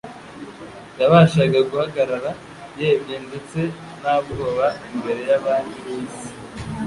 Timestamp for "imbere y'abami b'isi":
4.95-6.27